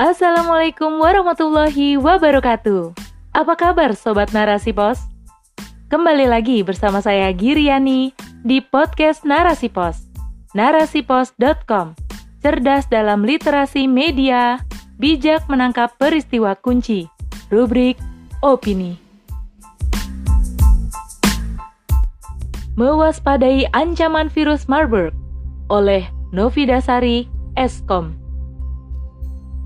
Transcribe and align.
Assalamualaikum 0.00 0.96
warahmatullahi 0.96 2.00
wabarakatuh. 2.00 2.96
Apa 3.36 3.52
kabar 3.52 3.92
Sobat 3.92 4.32
Narasi 4.32 4.72
Pos? 4.72 4.96
Kembali 5.92 6.24
lagi 6.24 6.64
bersama 6.64 7.04
saya 7.04 7.28
Giriani 7.36 8.16
di 8.40 8.64
podcast 8.64 9.28
Narasi 9.28 9.68
Pos. 9.68 10.08
Narasipos.com 10.56 11.92
Cerdas 12.40 12.88
dalam 12.88 13.28
literasi 13.28 13.84
media, 13.84 14.64
bijak 14.96 15.44
menangkap 15.52 15.92
peristiwa 16.00 16.56
kunci. 16.56 17.04
Rubrik 17.52 18.00
Opini. 18.40 18.96
Mewaspadai 22.80 23.68
ancaman 23.76 24.32
virus 24.32 24.64
Marburg 24.64 25.12
oleh 25.68 26.08
Novi 26.32 26.64
Dasari, 26.64 27.28
Eskom. 27.60 28.19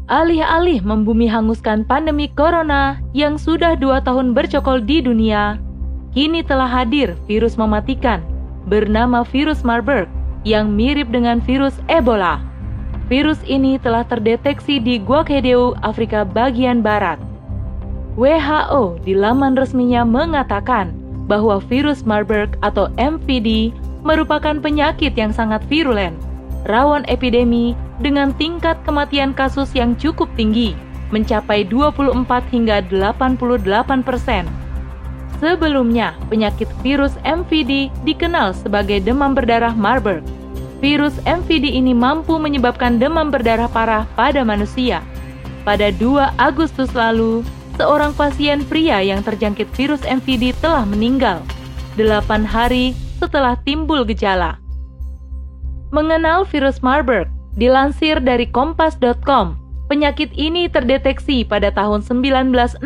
Alih-alih 0.05 0.85
membumi 0.85 1.25
hanguskan 1.25 1.81
pandemi 1.89 2.29
corona 2.29 3.01
yang 3.17 3.41
sudah 3.41 3.73
dua 3.73 4.05
tahun 4.05 4.37
bercokol 4.37 4.85
di 4.85 5.01
dunia, 5.01 5.57
kini 6.13 6.45
telah 6.45 6.69
hadir 6.69 7.17
virus 7.25 7.57
mematikan 7.57 8.21
bernama 8.69 9.25
virus 9.25 9.65
Marburg 9.65 10.05
yang 10.45 10.77
mirip 10.77 11.09
dengan 11.09 11.41
virus 11.41 11.81
Ebola. 11.89 12.37
Virus 13.09 13.41
ini 13.49 13.81
telah 13.81 14.05
terdeteksi 14.05 14.77
di 14.77 15.01
Guakedeu, 15.01 15.73
Afrika 15.81 16.21
bagian 16.21 16.85
barat. 16.85 17.17
WHO 18.21 19.01
di 19.09 19.17
laman 19.17 19.57
resminya 19.57 20.05
mengatakan 20.05 20.93
bahwa 21.25 21.57
virus 21.65 22.05
Marburg 22.05 22.61
atau 22.61 22.93
MVD 23.01 23.73
merupakan 24.05 24.61
penyakit 24.61 25.17
yang 25.17 25.33
sangat 25.33 25.65
virulen 25.73 26.13
rawan 26.69 27.09
epidemi 27.09 27.73
dengan 27.99 28.35
tingkat 28.35 28.79
kematian 28.83 29.35
kasus 29.35 29.71
yang 29.75 29.95
cukup 29.95 30.27
tinggi, 30.35 30.75
mencapai 31.15 31.67
24 31.67 32.27
hingga 32.51 32.83
88 32.91 34.03
persen. 34.03 34.47
Sebelumnya, 35.43 36.15
penyakit 36.31 36.71
virus 36.81 37.15
MVD 37.27 37.91
dikenal 38.07 38.55
sebagai 38.55 39.03
demam 39.03 39.35
berdarah 39.35 39.75
Marburg. 39.75 40.23
Virus 40.79 41.17
MVD 41.27 41.75
ini 41.75 41.93
mampu 41.97 42.37
menyebabkan 42.37 42.99
demam 42.99 43.31
berdarah 43.31 43.71
parah 43.71 44.05
pada 44.15 44.43
manusia. 44.47 45.03
Pada 45.65 45.89
2 45.91 46.37
Agustus 46.37 46.93
lalu, 46.93 47.41
seorang 47.81 48.13
pasien 48.15 48.63
pria 48.69 49.01
yang 49.01 49.25
terjangkit 49.25 49.67
virus 49.75 50.05
MVD 50.05 50.55
telah 50.61 50.85
meninggal 50.85 51.41
8 51.97 52.45
hari 52.45 52.93
setelah 53.19 53.57
timbul 53.65 54.05
gejala 54.05 54.61
mengenal 55.95 56.43
virus 56.43 56.83
Marburg. 56.83 57.31
Dilansir 57.55 58.19
dari 58.19 58.51
kompas.com, 58.51 59.55
penyakit 59.87 60.35
ini 60.35 60.67
terdeteksi 60.67 61.47
pada 61.47 61.71
tahun 61.71 62.03
1967. 62.03 62.83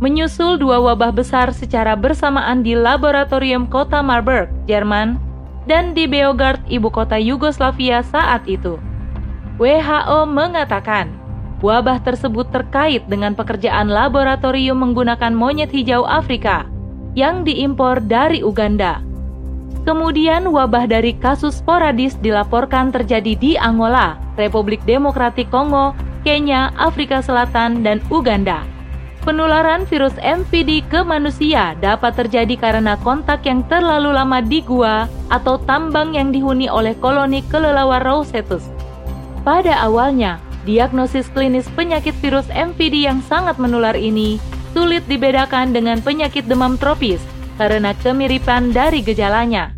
Menyusul 0.00 0.56
dua 0.56 0.80
wabah 0.80 1.12
besar 1.12 1.52
secara 1.52 1.92
bersamaan 1.92 2.64
di 2.64 2.72
laboratorium 2.72 3.68
kota 3.68 4.00
Marburg, 4.00 4.48
Jerman, 4.64 5.20
dan 5.68 5.92
di 5.92 6.08
Beograd, 6.08 6.56
ibu 6.72 6.88
kota 6.88 7.20
Yugoslavia 7.20 8.00
saat 8.00 8.48
itu. 8.48 8.80
WHO 9.60 10.24
mengatakan, 10.24 11.12
wabah 11.60 12.00
tersebut 12.00 12.48
terkait 12.48 13.04
dengan 13.10 13.36
pekerjaan 13.36 13.92
laboratorium 13.92 14.80
menggunakan 14.80 15.36
monyet 15.36 15.68
hijau 15.68 16.08
Afrika 16.08 16.64
yang 17.12 17.44
diimpor 17.44 18.00
dari 18.00 18.40
Uganda. 18.40 19.07
Kemudian 19.88 20.52
wabah 20.52 20.84
dari 20.84 21.16
kasus 21.16 21.64
sporadis 21.64 22.12
dilaporkan 22.20 22.92
terjadi 22.92 23.32
di 23.32 23.52
Angola, 23.56 24.20
Republik 24.36 24.84
Demokratik 24.84 25.48
Kongo, 25.48 25.96
Kenya, 26.28 26.68
Afrika 26.76 27.24
Selatan, 27.24 27.80
dan 27.80 28.04
Uganda. 28.12 28.68
Penularan 29.24 29.88
virus 29.88 30.12
MVD 30.20 30.84
ke 30.92 31.00
manusia 31.04 31.72
dapat 31.80 32.16
terjadi 32.16 32.52
karena 32.56 33.00
kontak 33.00 33.44
yang 33.44 33.64
terlalu 33.68 34.12
lama 34.12 34.44
di 34.44 34.60
gua 34.60 35.08
atau 35.28 35.56
tambang 35.64 36.16
yang 36.16 36.32
dihuni 36.32 36.68
oleh 36.68 36.96
koloni 36.96 37.44
kelelawar 37.48 38.04
Rosetus. 38.04 38.68
Pada 39.44 39.72
awalnya, 39.84 40.36
diagnosis 40.68 41.32
klinis 41.32 41.64
penyakit 41.72 42.12
virus 42.20 42.48
MVD 42.52 43.08
yang 43.08 43.24
sangat 43.24 43.56
menular 43.56 43.96
ini 43.96 44.36
sulit 44.76 45.00
dibedakan 45.08 45.72
dengan 45.72 46.00
penyakit 46.04 46.44
demam 46.44 46.76
tropis 46.76 47.24
karena 47.58 47.92
kemiripan 47.98 48.70
dari 48.70 49.02
gejalanya. 49.02 49.74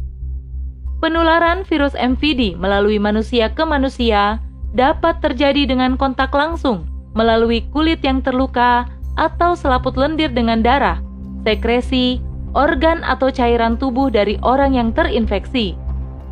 Penularan 1.00 1.64
virus 1.64 1.96
MVD 1.96 2.60
melalui 2.60 3.00
manusia 3.00 3.48
ke 3.48 3.64
manusia 3.64 4.36
dapat 4.76 5.18
terjadi 5.24 5.64
dengan 5.64 5.96
kontak 5.96 6.30
langsung 6.30 6.84
melalui 7.16 7.64
kulit 7.72 8.04
yang 8.04 8.20
terluka 8.22 8.86
atau 9.18 9.58
selaput 9.58 9.96
lendir 9.98 10.30
dengan 10.30 10.62
darah, 10.62 11.02
sekresi, 11.42 12.22
organ 12.54 13.02
atau 13.02 13.32
cairan 13.32 13.74
tubuh 13.80 14.12
dari 14.12 14.38
orang 14.44 14.76
yang 14.76 14.94
terinfeksi, 14.94 15.74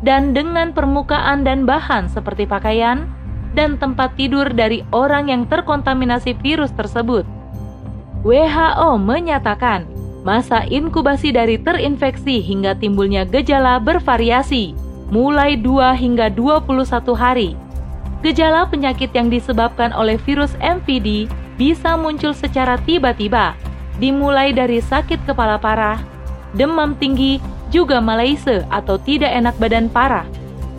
dan 0.05 0.31
dengan 0.31 0.71
permukaan 0.71 1.43
dan 1.43 1.67
bahan 1.67 2.07
seperti 2.07 2.47
pakaian 2.47 3.09
dan 3.57 3.75
tempat 3.75 4.15
tidur 4.15 4.47
dari 4.47 4.85
orang 4.93 5.27
yang 5.27 5.43
terkontaminasi 5.49 6.37
virus 6.39 6.71
tersebut. 6.77 7.25
WHO 8.23 8.99
menyatakan 8.99 9.98
Masa 10.29 10.61
inkubasi 10.69 11.33
dari 11.33 11.57
terinfeksi 11.57 12.37
hingga 12.37 12.77
timbulnya 12.77 13.25
gejala 13.25 13.81
bervariasi, 13.81 14.77
mulai 15.09 15.57
2 15.57 15.89
hingga 15.97 16.29
21 16.29 16.85
hari. 17.17 17.57
Gejala 18.21 18.69
penyakit 18.69 19.09
yang 19.17 19.33
disebabkan 19.33 19.89
oleh 19.89 20.21
virus 20.21 20.53
MVD 20.61 21.25
bisa 21.57 21.97
muncul 21.97 22.37
secara 22.37 22.77
tiba-tiba, 22.85 23.57
dimulai 23.97 24.53
dari 24.53 24.77
sakit 24.77 25.25
kepala 25.25 25.57
parah, 25.57 25.97
demam 26.53 26.93
tinggi, 26.93 27.41
juga 27.73 27.97
malaise 27.97 28.61
atau 28.69 29.01
tidak 29.01 29.33
enak 29.33 29.57
badan 29.57 29.89
parah. 29.89 30.29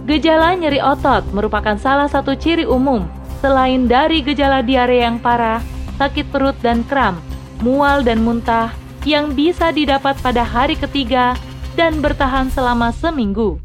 Gejala 0.07 0.55
nyeri 0.55 0.79
otot 0.79 1.27
merupakan 1.35 1.75
salah 1.75 2.07
satu 2.07 2.39
ciri 2.39 2.71
umum, 2.71 3.03
selain 3.43 3.91
dari 3.91 4.23
gejala 4.23 4.63
diare 4.63 5.03
yang 5.03 5.19
parah, 5.19 5.59
sakit 5.99 6.31
perut 6.31 6.55
dan 6.63 6.87
kram, 6.87 7.19
mual 7.67 8.07
dan 8.07 8.23
muntah, 8.23 8.71
yang 9.05 9.33
bisa 9.33 9.73
didapat 9.73 10.17
pada 10.21 10.45
hari 10.45 10.77
ketiga 10.77 11.37
dan 11.79 12.03
bertahan 12.05 12.53
selama 12.53 12.93
seminggu. 12.93 13.57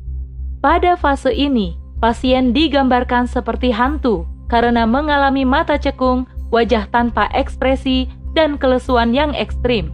Pada 0.63 0.97
fase 0.97 1.29
ini, 1.35 1.77
pasien 2.01 2.55
digambarkan 2.55 3.29
seperti 3.29 3.69
hantu 3.69 4.25
karena 4.49 4.85
mengalami 4.85 5.43
mata 5.43 5.77
cekung, 5.77 6.29
wajah 6.53 6.85
tanpa 6.93 7.29
ekspresi, 7.33 8.09
dan 8.37 8.59
kelesuan 8.59 9.15
yang 9.15 9.31
ekstrim. 9.33 9.89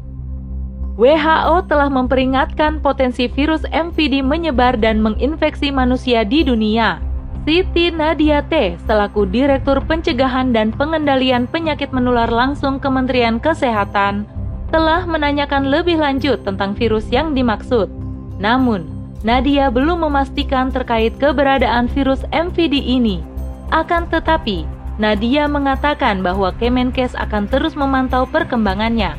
WHO 0.99 1.71
telah 1.71 1.87
memperingatkan 1.87 2.83
potensi 2.83 3.31
virus 3.31 3.63
MVD 3.71 4.21
menyebar 4.21 4.75
dan 4.75 4.99
menginfeksi 4.99 5.71
manusia 5.71 6.27
di 6.27 6.43
dunia. 6.43 6.99
Siti 7.41 7.89
Nadia 7.89 8.45
T, 8.45 8.77
selaku 8.85 9.25
Direktur 9.25 9.81
Pencegahan 9.81 10.53
dan 10.53 10.69
Pengendalian 10.69 11.49
Penyakit 11.49 11.89
Menular 11.89 12.29
Langsung 12.29 12.77
Kementerian 12.77 13.41
Kesehatan, 13.41 14.29
telah 14.71 15.03
menanyakan 15.03 15.67
lebih 15.67 15.99
lanjut 15.99 16.41
tentang 16.47 16.73
virus 16.73 17.05
yang 17.11 17.35
dimaksud. 17.35 17.91
Namun, 18.39 18.87
Nadia 19.21 19.69
belum 19.69 20.01
memastikan 20.07 20.73
terkait 20.73 21.13
keberadaan 21.21 21.85
virus 21.91 22.25
MVD 22.33 22.73
ini. 22.73 23.21
Akan 23.69 24.09
tetapi, 24.09 24.65
Nadia 24.97 25.45
mengatakan 25.45 26.25
bahwa 26.25 26.49
Kemenkes 26.57 27.13
akan 27.13 27.45
terus 27.45 27.77
memantau 27.77 28.25
perkembangannya. 28.25 29.13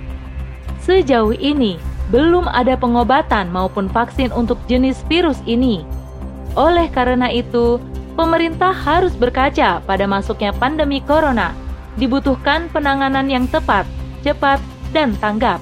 Sejauh 0.83 1.37
ini, 1.39 1.79
belum 2.11 2.51
ada 2.51 2.75
pengobatan 2.75 3.49
maupun 3.55 3.87
vaksin 3.87 4.35
untuk 4.35 4.59
jenis 4.67 5.01
virus 5.07 5.39
ini. 5.47 5.87
Oleh 6.59 6.91
karena 6.91 7.31
itu, 7.31 7.79
pemerintah 8.19 8.75
harus 8.75 9.15
berkaca 9.15 9.81
pada 9.81 10.05
masuknya 10.05 10.51
pandemi 10.53 10.99
corona. 11.01 11.55
Dibutuhkan 11.97 12.69
penanganan 12.73 13.29
yang 13.31 13.47
tepat, 13.49 13.85
cepat, 14.25 14.59
dan 14.93 15.17
tanggap. 15.19 15.59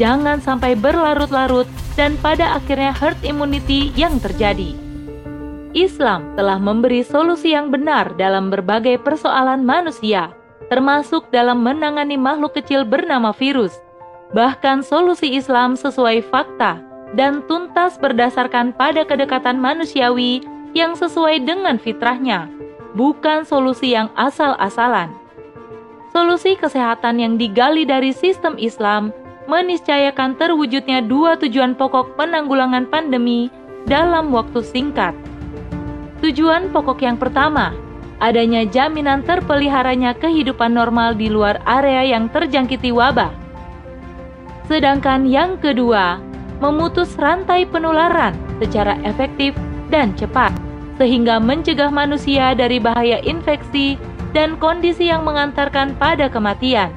Jangan 0.00 0.40
sampai 0.40 0.72
berlarut-larut 0.78 1.68
dan 1.98 2.16
pada 2.24 2.56
akhirnya 2.56 2.96
herd 2.96 3.20
immunity 3.20 3.92
yang 3.92 4.16
terjadi. 4.16 4.72
Islam 5.76 6.34
telah 6.34 6.58
memberi 6.58 7.04
solusi 7.04 7.54
yang 7.54 7.70
benar 7.70 8.16
dalam 8.18 8.50
berbagai 8.50 8.98
persoalan 9.04 9.62
manusia, 9.62 10.34
termasuk 10.66 11.28
dalam 11.30 11.62
menangani 11.62 12.18
makhluk 12.18 12.58
kecil 12.58 12.82
bernama 12.82 13.30
virus. 13.36 13.76
Bahkan 14.34 14.82
solusi 14.82 15.36
Islam 15.36 15.76
sesuai 15.78 16.26
fakta 16.26 16.80
dan 17.14 17.42
tuntas 17.46 17.98
berdasarkan 17.98 18.74
pada 18.74 19.02
kedekatan 19.06 19.58
manusiawi 19.58 20.42
yang 20.74 20.94
sesuai 20.94 21.42
dengan 21.42 21.78
fitrahnya, 21.78 22.46
bukan 22.94 23.42
solusi 23.42 23.94
yang 23.94 24.10
asal-asalan. 24.14 25.19
Solusi 26.10 26.58
kesehatan 26.58 27.22
yang 27.22 27.38
digali 27.38 27.86
dari 27.86 28.10
sistem 28.10 28.58
Islam 28.58 29.14
meniscayakan 29.46 30.34
terwujudnya 30.34 31.06
dua 31.06 31.38
tujuan 31.38 31.78
pokok 31.78 32.18
penanggulangan 32.18 32.90
pandemi 32.90 33.46
dalam 33.86 34.34
waktu 34.34 34.58
singkat. 34.66 35.14
Tujuan 36.18 36.74
pokok 36.74 36.98
yang 37.06 37.14
pertama, 37.14 37.70
adanya 38.18 38.66
jaminan 38.66 39.22
terpeliharanya 39.22 40.18
kehidupan 40.18 40.74
normal 40.74 41.14
di 41.14 41.30
luar 41.30 41.62
area 41.62 42.02
yang 42.02 42.26
terjangkiti 42.26 42.90
wabah. 42.90 43.30
Sedangkan 44.66 45.30
yang 45.30 45.62
kedua, 45.62 46.18
memutus 46.58 47.14
rantai 47.22 47.70
penularan 47.70 48.34
secara 48.58 48.98
efektif 49.06 49.54
dan 49.94 50.10
cepat, 50.18 50.50
sehingga 50.98 51.38
mencegah 51.38 51.88
manusia 51.88 52.50
dari 52.58 52.82
bahaya 52.82 53.22
infeksi 53.22 53.94
dan 54.30 54.58
kondisi 54.58 55.10
yang 55.10 55.26
mengantarkan 55.26 55.94
pada 55.98 56.30
kematian. 56.30 56.90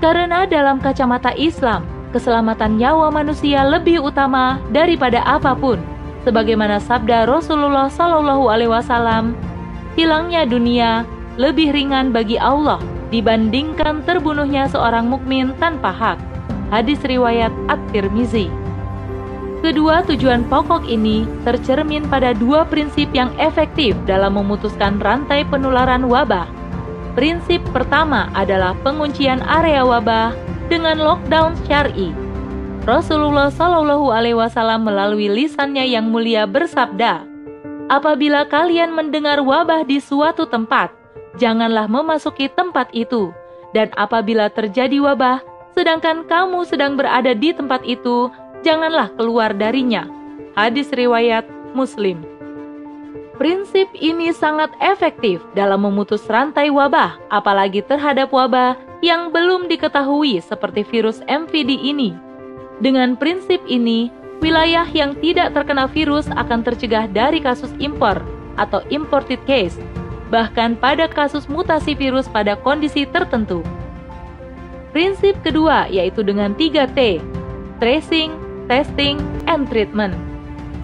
Karena 0.00 0.48
dalam 0.48 0.80
kacamata 0.80 1.36
Islam, 1.36 1.84
keselamatan 2.10 2.80
nyawa 2.80 3.12
manusia 3.12 3.62
lebih 3.66 4.00
utama 4.00 4.58
daripada 4.72 5.20
apa 5.28 5.52
pun, 5.52 5.76
sebagaimana 6.24 6.80
sabda 6.80 7.28
Rasulullah 7.28 7.92
Shallallahu 7.92 8.48
Alaihi 8.48 8.72
Wasallam, 8.72 9.36
hilangnya 9.94 10.48
dunia 10.48 11.04
lebih 11.36 11.72
ringan 11.72 12.10
bagi 12.10 12.40
Allah 12.40 12.80
dibandingkan 13.10 14.06
terbunuhnya 14.06 14.70
seorang 14.70 15.10
mukmin 15.10 15.52
tanpa 15.58 15.90
hak. 15.90 16.18
Hadis 16.70 17.02
riwayat 17.02 17.50
At-Tirmizi. 17.66 18.69
Kedua 19.60 20.00
tujuan 20.08 20.48
pokok 20.48 20.88
ini 20.88 21.28
tercermin 21.44 22.08
pada 22.08 22.32
dua 22.32 22.64
prinsip 22.64 23.12
yang 23.12 23.28
efektif 23.36 23.92
dalam 24.08 24.40
memutuskan 24.40 24.96
rantai 24.96 25.44
penularan 25.44 26.08
wabah. 26.08 26.48
Prinsip 27.12 27.60
pertama 27.68 28.32
adalah 28.32 28.72
penguncian 28.80 29.44
area 29.44 29.84
wabah 29.84 30.32
dengan 30.72 30.96
lockdown 30.96 31.52
syar'i. 31.68 32.08
Rasulullah 32.88 33.52
Shallallahu 33.52 34.08
Alaihi 34.08 34.40
Wasallam 34.40 34.88
melalui 34.88 35.28
lisannya 35.28 35.84
yang 35.84 36.08
mulia 36.08 36.48
bersabda, 36.48 37.28
"Apabila 37.92 38.48
kalian 38.48 38.96
mendengar 38.96 39.44
wabah 39.44 39.84
di 39.84 40.00
suatu 40.00 40.48
tempat, 40.48 40.88
janganlah 41.36 41.84
memasuki 41.84 42.48
tempat 42.48 42.88
itu, 42.96 43.36
dan 43.76 43.92
apabila 44.00 44.48
terjadi 44.48 44.96
wabah, 45.04 45.44
sedangkan 45.76 46.24
kamu 46.24 46.64
sedang 46.64 46.96
berada 46.96 47.36
di 47.36 47.52
tempat 47.52 47.84
itu, 47.84 48.32
janganlah 48.62 49.12
keluar 49.16 49.52
darinya. 49.56 50.08
Hadis 50.56 50.90
riwayat 50.92 51.46
Muslim. 51.72 52.20
Prinsip 53.40 53.88
ini 53.96 54.36
sangat 54.36 54.68
efektif 54.84 55.40
dalam 55.56 55.80
memutus 55.80 56.28
rantai 56.28 56.68
wabah, 56.68 57.16
apalagi 57.32 57.80
terhadap 57.80 58.28
wabah 58.28 58.76
yang 59.00 59.32
belum 59.32 59.64
diketahui 59.64 60.44
seperti 60.44 60.84
virus 60.84 61.24
MVD 61.24 61.72
ini. 61.72 62.12
Dengan 62.84 63.16
prinsip 63.16 63.64
ini, 63.64 64.12
wilayah 64.44 64.84
yang 64.92 65.16
tidak 65.20 65.56
terkena 65.56 65.88
virus 65.88 66.28
akan 66.32 66.60
tercegah 66.60 67.08
dari 67.08 67.40
kasus 67.40 67.72
impor 67.80 68.20
atau 68.60 68.84
imported 68.92 69.40
case, 69.48 69.80
bahkan 70.28 70.76
pada 70.76 71.08
kasus 71.08 71.48
mutasi 71.48 71.96
virus 71.96 72.28
pada 72.28 72.56
kondisi 72.60 73.08
tertentu. 73.08 73.64
Prinsip 74.92 75.36
kedua 75.40 75.88
yaitu 75.88 76.20
dengan 76.20 76.52
3T, 76.56 77.24
tracing, 77.80 78.36
testing, 78.70 79.18
and 79.50 79.66
treatment. 79.66 80.14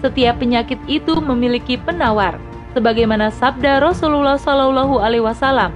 Setiap 0.03 0.43
penyakit 0.43 0.77
itu 0.91 1.17
memiliki 1.23 1.79
penawar, 1.79 2.35
sebagaimana 2.75 3.31
sabda 3.31 3.79
Rasulullah 3.79 4.35
Shallallahu 4.35 4.99
Alaihi 4.99 5.23
Wasallam. 5.23 5.71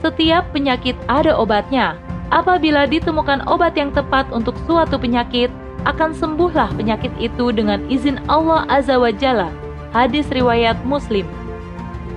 Setiap 0.00 0.48
penyakit 0.56 0.96
ada 1.06 1.36
obatnya. 1.36 2.00
Apabila 2.32 2.88
ditemukan 2.88 3.44
obat 3.46 3.76
yang 3.76 3.92
tepat 3.92 4.26
untuk 4.32 4.56
suatu 4.64 4.96
penyakit, 4.96 5.52
akan 5.84 6.16
sembuhlah 6.16 6.72
penyakit 6.80 7.12
itu 7.20 7.52
dengan 7.52 7.84
izin 7.92 8.16
Allah 8.26 8.64
Azza 8.72 8.96
wa 8.96 9.12
Jalla. 9.12 9.52
Hadis 9.92 10.26
riwayat 10.32 10.80
Muslim. 10.82 11.28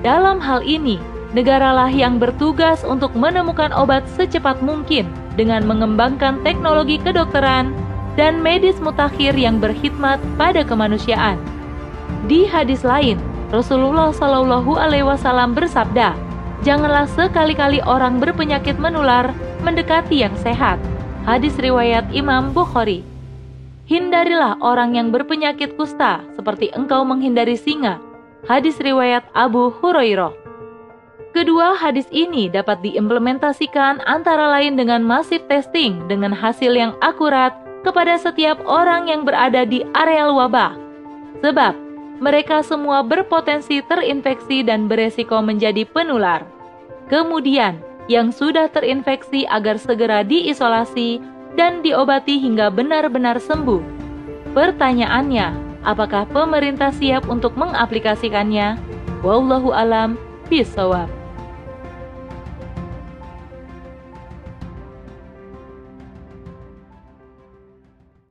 Dalam 0.02 0.40
hal 0.42 0.64
ini, 0.64 0.98
negaralah 1.36 1.92
yang 1.92 2.18
bertugas 2.18 2.82
untuk 2.88 3.14
menemukan 3.14 3.70
obat 3.76 4.08
secepat 4.16 4.64
mungkin 4.64 5.06
dengan 5.38 5.68
mengembangkan 5.68 6.42
teknologi 6.42 6.98
kedokteran 6.98 7.76
dan 8.18 8.42
medis 8.42 8.76
mutakhir 8.82 9.38
yang 9.38 9.62
berkhidmat 9.62 10.18
pada 10.36 10.66
kemanusiaan. 10.66 11.38
Di 12.26 12.44
hadis 12.50 12.82
lain, 12.84 13.22
Rasulullah 13.54 14.12
Shallallahu 14.12 14.76
Alaihi 14.76 15.06
Wasallam 15.06 15.56
bersabda, 15.56 16.18
"Janganlah 16.66 17.08
sekali-kali 17.08 17.80
orang 17.86 18.20
berpenyakit 18.20 18.76
menular 18.82 19.32
mendekati 19.64 20.26
yang 20.26 20.36
sehat." 20.42 20.82
Hadis 21.24 21.56
riwayat 21.56 22.10
Imam 22.12 22.52
Bukhari. 22.52 23.06
Hindarilah 23.88 24.60
orang 24.60 25.00
yang 25.00 25.16
berpenyakit 25.16 25.80
kusta 25.80 26.20
seperti 26.36 26.72
engkau 26.76 27.08
menghindari 27.08 27.56
singa. 27.56 28.04
Hadis 28.48 28.76
riwayat 28.84 29.24
Abu 29.32 29.72
Hurairah. 29.72 30.36
Kedua 31.36 31.76
hadis 31.76 32.08
ini 32.12 32.48
dapat 32.48 32.80
diimplementasikan 32.84 34.02
antara 34.08 34.48
lain 34.58 34.80
dengan 34.80 35.04
masif 35.04 35.44
testing 35.52 36.04
dengan 36.08 36.32
hasil 36.32 36.74
yang 36.74 36.96
akurat 37.04 37.67
kepada 37.88 38.20
setiap 38.20 38.60
orang 38.68 39.08
yang 39.08 39.24
berada 39.24 39.64
di 39.64 39.88
areal 39.96 40.36
wabah. 40.36 40.76
Sebab 41.40 41.72
mereka 42.20 42.60
semua 42.60 43.00
berpotensi 43.00 43.80
terinfeksi 43.80 44.68
dan 44.68 44.92
beresiko 44.92 45.40
menjadi 45.40 45.88
penular. 45.88 46.44
Kemudian, 47.08 47.80
yang 48.12 48.36
sudah 48.36 48.68
terinfeksi 48.68 49.48
agar 49.48 49.80
segera 49.80 50.28
diisolasi 50.28 51.24
dan 51.56 51.80
diobati 51.80 52.36
hingga 52.44 52.68
benar-benar 52.68 53.40
sembuh. 53.40 53.80
Pertanyaannya, 54.52 55.80
apakah 55.88 56.28
pemerintah 56.28 56.92
siap 56.92 57.32
untuk 57.32 57.56
mengaplikasikannya? 57.56 58.76
Wallahu 59.24 59.72
alam 59.72 60.20
bisawab. 60.52 61.17